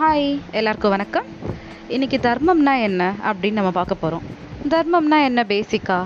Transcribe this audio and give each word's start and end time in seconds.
Hi 0.00 0.26
எல்லாருக்கும் 0.58 0.92
வணக்கம். 0.94 1.28
இன்னைக்கு 1.94 2.18
தர்மம்னா 2.26 2.72
என்ன 2.88 3.02
அப்படின்னு 3.28 3.58
நம்ம 3.58 3.70
பார்க்க 3.78 3.94
போகிறோம் 4.02 4.26
தர்மம்னா 4.72 5.18
என்ன 5.28 5.40
பேசிக்காக 5.52 6.04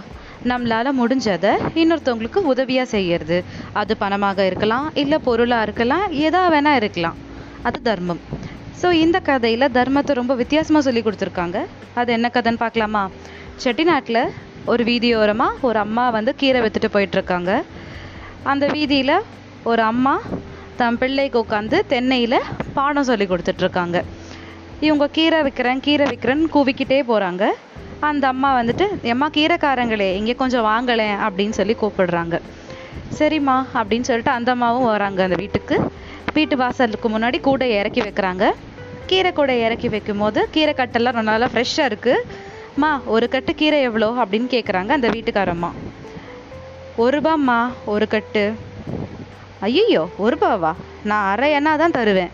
நம்மளால் 0.51 0.89
முடிஞ்சதை 1.01 1.51
இன்னொருத்தவங்களுக்கு 1.81 2.41
உதவியாக 2.53 2.89
செய்யறது. 2.93 3.39
அது 3.81 3.95
பணமாக 4.03 4.47
இருக்கலாம் 4.51 4.87
இல்லை 5.03 5.19
பொருளாக 5.27 5.67
இருக்கலாம் 5.67 6.05
எதா 6.27 6.43
வேணால் 6.55 6.79
இருக்கலாம். 6.81 7.19
அது 7.69 7.81
தர்மம். 7.89 8.23
ஸோ 8.83 8.91
இந்த 9.05 9.21
கதையில் 9.29 9.73
தர்மத்தை 9.79 10.17
ரொம்ப 10.21 10.37
வித்தியாசமாக 10.43 10.87
சொல்லி 10.89 11.03
கொடுத்துருக்காங்க. 11.09 11.61
அது 12.03 12.13
என்ன 12.19 12.31
கதைன்னு 12.37 12.63
பார்க்கலாமா? 12.65 13.03
செட்டிநாட்டில் 13.65 14.23
ஒரு 14.75 14.85
வீதியோரமாக 14.91 15.69
ஒரு 15.71 15.81
அம்மா 15.87 16.07
வந்து 16.19 16.35
கீரை 16.43 16.63
வித்துட்டு 16.67 16.95
போயிட்டுருக்காங்க 16.97 17.51
அந்த 18.53 18.67
வீதியில் 18.77 19.17
ஒரு 19.73 19.85
அம்மா 19.93 20.17
தன் 20.77 20.99
பிள்ளைக்கு 20.99 21.39
உட்காந்து 21.41 21.77
தென்னையில் 21.91 22.39
பாடம் 22.75 23.09
சொல்லி 23.11 23.27
கொடுத்துட்ருக்காங்க. 23.27 23.99
இவங்க 24.81 25.07
கீரை 25.17 25.43
விற்கிறேன் 25.43 25.81
கீரை 25.81 26.07
விற்கிறேன்னு 26.13 26.47
கூவிக்கிட்டே 26.55 26.99
போகிறாங்க 27.11 27.45
அந்த 28.01 28.25
அம்மா 28.29 28.49
வந்துட்டு 28.61 28.87
எம்மா 29.13 29.29
கீரைக்காரங்களே 29.37 30.09
இங்கே 30.21 30.35
கொஞ்சம் 30.35 30.65
வாங்கலேன் 30.65 31.17
அப்படின்னு 31.27 31.57
சொல்லி 31.59 31.77
கூப்பிடுறாங்க. 31.83 32.41
சரிம்மா 33.19 33.57
அப்படின்னு 33.81 34.09
சொல்லிட்டு 34.09 34.31
அந்த 34.31 34.51
அம்மாவும் 34.51 34.85
வராங்க 34.85 35.23
அந்த 35.23 35.37
வீட்டுக்கு. 35.39 35.77
வீட்டு 36.35 36.57
வாசலுக்கு 36.57 37.09
முன்னாடி 37.09 37.41
கூடை 37.41 37.69
இறக்கி 37.79 38.01
வைக்கிறாங்க. 38.01 38.45
கீரை 39.07 39.33
கூடை 39.33 39.55
இறக்கி 39.61 39.89
வைக்கும் 39.89 40.19
போது 40.19 40.49
கீரை 40.51 40.75
கட்டெல்லாம் 40.77 41.17
ரொம்ப 41.19 41.31
நல்லா 41.31 41.49
ஃப்ரெஷ்ஷாக 41.55 41.91
இருக்குது 41.91 42.25
மா 42.83 43.01
ஒரு 43.07 43.29
கட்டு 43.29 43.55
கீரை 43.55 43.81
எவ்வளோ? 43.83 44.09
அப்படின்னு 44.23 44.49
கேட்குறாங்க 44.57 44.89
அந்த 44.89 45.09
வீட்டுக்காரம்மா. 45.09 45.71
ஒரு 46.97 47.21
ரூபாம்மா 47.21 47.61
ஒரு 47.85 48.09
கட்டு. 48.09 48.45
ஐயோ 49.67 50.03
ஒரு 50.23 50.37
ரூபாவா 50.37 50.71
நான் 51.09 51.27
அரை 51.33 51.51
அண்ணா 51.57 51.73
தான் 51.81 51.95
தருவேன். 51.97 52.33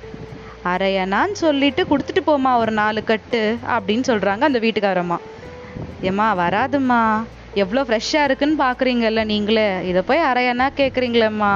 அரை 0.70 0.92
அண்ணான்னு 1.02 1.36
சொல்லிட்டு 1.42 1.82
கொடுத்துட்டு 1.90 2.22
போம்மா 2.28 2.52
ஒரு 2.62 2.72
நாலு 2.78 3.00
கட்டு 3.10 3.40
அப்படின்னு 3.74 4.04
சொல்கிறாங்க 4.10 4.42
அந்த 4.48 4.60
வீட்டுக்காரம்மா 4.64 5.18
ஏம்மா 6.10 6.28
வராதும்மா. 6.40 7.00
எவ்வளோ 7.62 7.82
ஃப்ரெஷ்ஷாக 7.88 8.28
இருக்குன்னு 8.28 8.56
பார்க்குறீங்கல்ல 8.64 9.22
நீங்களே. 9.32 9.68
இதை 9.90 10.02
போய் 10.08 10.26
அரை 10.30 10.44
கேட்குறீங்களேம்மா 10.80 11.52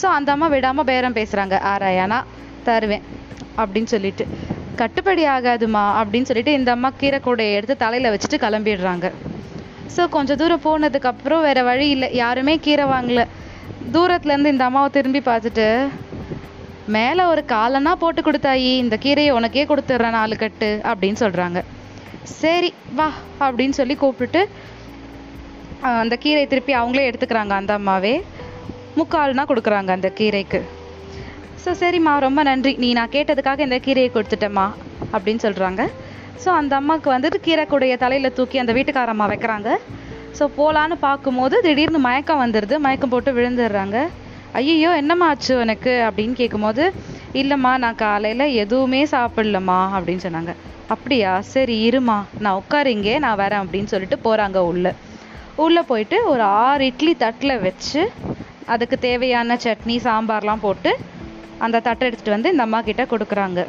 ஸோ 0.00 0.06
அந்த 0.16 0.30
அம்மா 0.34 0.48
விடாமல் 0.54 0.88
பேரம் 0.90 1.16
பேசுகிறாங்க 1.18 1.58
அரை 1.72 1.92
தருவேன் 2.68 3.04
அப்படின்னு 3.62 3.90
சொல்லிட்டு. 3.94 4.24
கட்டுப்படி 4.80 5.22
ஆகாதுமா 5.34 5.82
அப்படின்னு 6.00 6.28
சொல்லிட்டு 6.30 6.56
இந்த 6.58 6.70
அம்மா 6.76 6.88
கீரை 7.00 7.18
கூடையை 7.26 7.52
எடுத்து 7.58 7.76
தலையில் 7.84 8.12
வச்சுட்டு 8.14 8.38
கிளம்பிடுறாங்க. 8.44 9.06
ஸோ 9.94 10.04
கொஞ்சம் 10.16 10.38
தூரம் 10.40 10.64
போனதுக்கப்புறம் 10.66 11.44
வேறு 11.46 11.62
வழி 11.70 11.86
இல்லை. 11.94 12.08
யாருமே 12.22 12.54
கீரை 12.66 12.86
வாங்கலை. 12.94 13.24
தூரத்துலேருந்து 13.94 14.52
இந்த 14.54 14.64
அம்மாவை 14.68 14.90
திரும்பி 14.96 15.22
பார்த்துட்டு 15.30 15.66
மேலே 16.96 17.22
ஒரு 17.32 17.42
காலனா 17.54 17.92
போட்டு 18.02 18.20
கொடுத்தாயி 18.26 18.72
இந்த 18.84 18.96
கீரையை 19.04 19.30
உனக்கே 19.38 19.64
கொடுத்துட்றேன் 19.70 20.16
நாலு 20.18 20.36
கட்டு 20.42 20.68
அப்படின்னு 20.90 21.18
சொல்கிறாங்க 21.24 21.60
சரி 22.40 22.70
வா 22.98 23.08
அப்படின்னு 23.46 23.78
சொல்லி 23.80 23.94
கூப்பிட்டுட்டு 24.02 24.42
அந்த 26.04 26.14
கீரையை 26.22 26.46
திருப்பி 26.52 26.72
அவங்களே 26.80 27.08
எடுத்துக்கிறாங்க 27.08 27.52
அந்த 27.60 27.72
அம்மாவே. 27.78 28.14
முக்கால்னா 28.98 29.42
கொடுக்குறாங்க 29.50 29.90
அந்த 29.96 30.08
கீரைக்கு. 30.18 30.60
ஸோ 31.62 31.70
சரிம்மா 31.80 32.12
ரொம்ப 32.26 32.40
நன்றி. 32.48 32.72
நீ 32.82 32.88
நான் 32.98 33.12
கேட்டதுக்காக 33.16 33.60
இந்த 33.66 33.78
கீரையை 33.86 34.10
கொடுத்துட்டேம்மா 34.14 34.66
அப்படின்னு 35.14 35.44
சொல்கிறாங்க 35.46 35.82
ஸோ 36.42 36.48
அந்த 36.60 36.72
அம்மாவுக்கு 36.80 37.08
வந்துட்டு 37.14 37.38
கீரை 37.46 37.64
கூடைய 37.72 37.94
தலையில் 38.04 38.36
தூக்கி 38.38 38.56
அந்த 38.62 38.72
வீட்டுக்காரம்மா 38.78 39.26
வைக்கிறாங்க. 39.32 39.68
ஸோ 40.38 40.44
போகலான்னு 40.58 40.96
பார்க்கும்போது 41.08 41.56
திடீர்னு 41.66 42.00
மயக்கம் 42.06 42.42
வந்துடுது 42.44 42.76
மயக்கம் 42.86 43.12
போட்டு 43.12 43.30
விழுந்துடுறாங்க. 43.36 43.98
ஐயோ 44.60 44.90
என்னம்மா 45.00 45.26
ஆச்சு 45.32 45.52
உனக்கு? 45.62 45.92
அப்படின்னு 46.06 46.34
கேட்கும்போது 46.40 46.84
இல்லைம்மா 47.40 47.72
நான் 47.84 48.00
காலையில் 48.04 48.54
எதுவுமே 48.62 49.00
சாப்பிடலம்மா 49.14 49.78
அப்படின்னு 49.96 50.24
சொன்னாங்க. 50.26 50.52
அப்படியா? 50.94 51.32
சரி 51.54 51.76
இருமா. 51.88 52.18
நான் 52.44 52.58
உட்காருங்க 52.60 53.18
நான் 53.24 53.40
வரேன் 53.42 53.62
அப்படின்னு 53.64 53.92
சொல்லிட்டு 53.92 54.18
போகிறாங்க 54.26 54.58
உள்ளே. 54.70 54.92
உள்ளே 55.64 55.82
போயிட்டு 55.90 56.16
ஒரு 56.32 56.42
ஆறு 56.42 56.84
இட்லி 56.90 57.12
தட்டில் 57.24 57.60
வச்சு 57.66 58.02
அதுக்கு 58.74 58.96
தேவையான 59.08 59.56
சட்னி 59.64 59.96
சாம்பார்லாம் 60.06 60.64
போட்டு 60.66 60.90
அந்த 61.64 61.80
தட்டை 61.86 62.04
எடுத்துகிட்டு 62.08 62.36
வந்து 62.36 62.52
இந்த 62.54 62.64
அம்மா 62.66 62.80
கிட்ட 62.88 63.02
கொடுக்குறாங்க. 63.12 63.60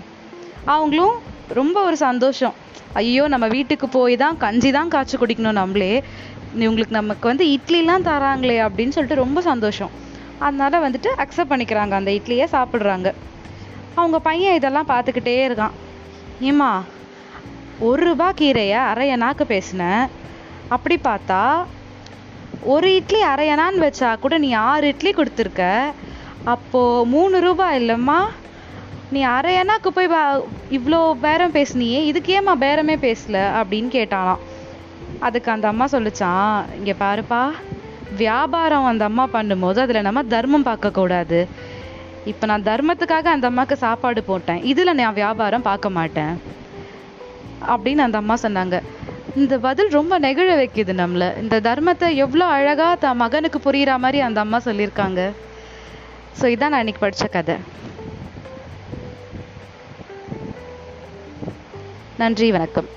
அவங்களும் 0.75 1.15
ரொம்ப 1.59 1.77
ஒரு 1.89 1.97
சந்தோஷம். 2.07 2.55
ஐயோ 3.01 3.23
நம்ம 3.33 3.45
வீட்டுக்கு 3.47 3.87
போய் 3.95 4.15
தான் 4.23 4.37
கஞ்சி 4.43 4.69
தான் 4.77 4.91
காய்ச்சி 4.93 5.17
குடிக்கணும் 5.17 5.59
நம்மளே. 5.61 5.91
இவங்களுக்கு 6.55 6.97
நமக்கு 6.99 7.27
வந்து 7.27 7.45
இட்லிலாம் 7.45 8.07
தராங்களே 8.09 8.57
அப்படின்னு 8.65 8.95
சொல்லிட்டு 8.95 9.23
ரொம்ப 9.23 9.41
சந்தோஷம். 9.41 9.93
அதனால் 10.39 10.83
வந்துட்டு 10.85 11.09
அக்செப்ட் 11.23 11.51
பண்ணிக்கிறாங்க. 11.51 11.93
அந்த 11.99 12.11
இட்லியை 12.11 12.45
சாப்பிட்றாங்க. 12.55 13.11
அவங்க 13.95 14.19
பையன் 14.19 14.57
இதெல்லாம் 14.59 14.89
பார்த்துக்கிட்டே 14.89 15.35
இருக்கான். 15.47 15.75
ஏம்மா 16.49 16.71
ஒரு 17.87 18.03
ரூபா 18.03 18.27
கீரையை 18.39 18.79
அரையனாக்கு 18.91 19.43
பேசினேன் 19.53 20.03
அப்படி 20.75 20.99
பார்த்தா 21.03 21.41
ஒரு 22.73 22.95
இட்லி 22.95 23.19
அரையனான்னு 23.23 23.83
வச்சா 23.85 24.19
கூட 24.19 24.37
நீ 24.37 24.49
ஆறு 24.53 24.87
இட்லி 24.87 25.11
கொடுத்துருக்க. 25.11 25.63
அப்போது 26.43 27.05
மூணு 27.05 27.39
ரூபாய் 27.39 27.77
இல்லைம்மா. 27.81 28.19
நீ 29.11 29.25
அரையனாக்கு 29.25 29.87
போய் 29.87 30.09
இவ்வளோ 30.77 31.13
பேரம் 31.25 31.55
பேசுனியே. 31.57 31.99
இதுக்கு 32.11 32.33
ஏம்மா 32.33 32.55
பேரமே 32.55 32.95
பேசல 33.07 33.37
அப்படின்னு 33.59 33.89
கேட்டானாம் 33.97 34.43
அதுக்கு 35.25 35.51
அந்த 35.51 35.67
அம்மா 35.67 35.85
சொல்லிச்சான் 35.91 36.65
இங்கே 36.77 36.95
பாருப்பா 36.99 37.41
வியாபாரம் 38.17 38.85
அந்த 38.85 39.03
அம்மா 39.05 39.27
பண்ணும்போது 39.33 39.79
அதில் 39.83 40.05
நம்ம 40.07 40.23
தர்மம் 40.23 40.65
பார்க்கக்கூடாது. 40.65 41.47
இப்போ 42.25 42.45
நான் 42.47 42.63
தர்மத்துக்காக 42.63 43.23
அந்த 43.23 43.47
அம்மாவுக்கு 43.47 43.75
சாப்பாடு 43.77 44.23
போட்டேன். 44.23 44.63
இதில் 44.63 44.97
நான் 44.99 45.13
வியாபாரம் 45.13 45.61
பார்க்க 45.61 45.89
மாட்டேன். 45.89 46.33
அப்படின்னு 47.73 48.05
அந்த 48.05 48.17
அம்மா 48.17 48.35
சொன்னாங்க. 48.45 48.81
இந்த 49.35 49.59
பதில் 49.59 49.89
ரொம்ப 49.89 50.19
நெகிழ 50.19 50.49
வைக்குது 50.61 50.93
நம்மள. 51.01 51.37
இந்த 51.43 51.59
தர்மத்தை 51.59 52.15
எவ்வளோ 52.15 52.45
அழகாக 52.45 52.95
தன் 52.95 53.21
மகனுக்கு 53.23 53.59
புரிகிற 53.59 53.97
மாதிரி 53.97 54.19
அந்த 54.19 54.39
அம்மா 54.39 54.59
சொல்லியிருக்காங்க. 54.67 55.31
ஸோ 56.39 56.45
இதான் 56.45 56.73
நான் 56.75 56.83
இன்னைக்கு 56.85 57.05
படித்த 57.05 57.27
கதை. 57.27 57.57
நன்றி 62.17 62.51
வணக்கம். 62.51 62.87